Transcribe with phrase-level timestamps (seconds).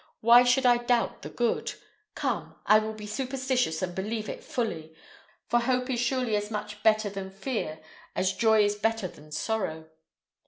[0.21, 1.73] Why should I doubt the good?
[2.15, 4.95] Come, I will be superstitious, and believe it fully;
[5.47, 7.79] for hope is surely as much better than fear
[8.15, 9.89] as joy is better than sorrow.